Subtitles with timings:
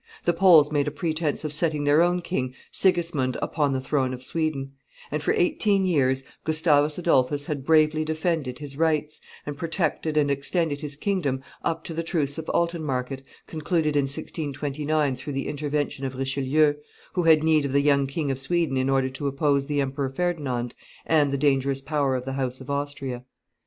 [0.25, 4.23] The Poles made a pretence of setting their own king, Sigismund, upon the throne of
[4.23, 4.71] Sweden;
[5.11, 10.81] and for eighteen years Gustavus Adolphus had bravely defended his rights, and protected and extended
[10.81, 16.15] his kingdom up to the truce of Altenmarket, concluded in 1629 through the intervention of
[16.15, 16.73] Richelieu,
[17.13, 20.09] who had need of the young King of Sweden in order to oppose the Emperor
[20.09, 20.73] Ferdinand
[21.05, 23.23] and the dangerous power of the house of Austria.